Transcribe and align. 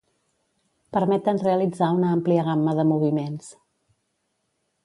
Permeten 0.97 1.41
realitzar 1.43 1.91
una 1.99 2.09
àmplia 2.15 2.47
gamma 2.49 2.75
de 2.81 2.89
moviments. 2.95 3.55